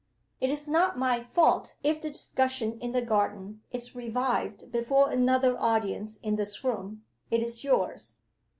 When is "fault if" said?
1.21-2.01